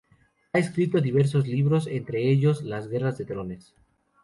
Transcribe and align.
Ha 0.51 0.57
escrito 0.57 0.99
diversos 0.99 1.47
libros, 1.47 1.85
entre 1.85 2.27
ellos 2.27 2.63
""Las 2.63 2.87
guerras 2.87 3.19
de 3.19 3.25
los 3.25 3.29
drones. 3.35 3.75